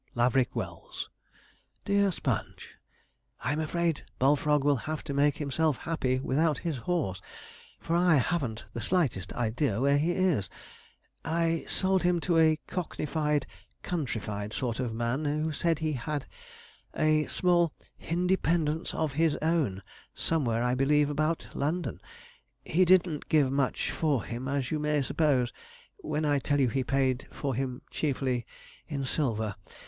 'LAVERICK 0.15 0.55
WELLS. 0.55 1.09
'DEAR 1.85 2.11
SPONGE, 2.11 2.69
'I'm 3.41 3.59
afraid 3.59 4.03
Bullfrog 4.17 4.63
will 4.63 4.77
have 4.89 5.03
to 5.03 5.13
make 5.13 5.37
himself 5.37 5.77
happy 5.77 6.17
without 6.17 6.57
his 6.65 6.75
horse, 6.89 7.21
for 7.79 7.95
I 7.95 8.15
hav'n't 8.15 8.65
the 8.73 8.81
slightest 8.81 9.31
idea 9.33 9.79
where 9.79 9.99
he 9.99 10.09
is. 10.13 10.49
I 11.23 11.65
sold 11.69 12.01
him 12.01 12.19
to 12.21 12.39
a 12.39 12.57
cockneyfied, 12.67 13.45
countryfied 13.83 14.53
sort 14.53 14.79
of 14.79 14.89
a 14.89 14.93
man, 14.95 15.25
who 15.25 15.51
said 15.51 15.77
he 15.77 15.93
had 15.93 16.25
a 16.95 17.27
small 17.27 17.71
"hindependence 17.99 18.95
of 18.95 19.11
his 19.11 19.35
own" 19.35 19.83
somewhere, 20.15 20.63
I 20.63 20.73
believe, 20.73 21.11
about 21.11 21.45
London. 21.53 22.01
He 22.65 22.85
didn't 22.85 23.29
give 23.29 23.51
much 23.51 23.91
for 23.91 24.23
him, 24.23 24.47
as 24.47 24.71
you 24.71 24.79
may 24.79 25.03
suppose, 25.03 25.53
when 25.97 26.25
I 26.25 26.39
tell 26.39 26.59
you 26.59 26.69
he 26.69 26.83
paid 26.83 27.27
for 27.31 27.53
him 27.53 27.83
chiefly 27.91 28.47
in 28.87 29.05
silver. 29.05 29.53